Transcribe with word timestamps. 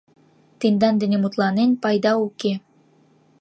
Тендан 0.59 0.95
дене 1.01 1.17
мутланен, 1.19 1.69
пайда 1.81 2.13
уке... 2.25 2.53